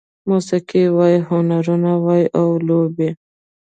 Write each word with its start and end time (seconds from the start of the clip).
موسيقي 0.29 0.83
وای، 0.97 1.15
هنرونه 1.29 1.91
وای 2.05 2.23
او 2.39 2.47
لوبې 2.67 3.09